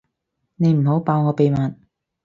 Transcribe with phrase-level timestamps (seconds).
[0.55, 1.57] 你唔好爆我秘密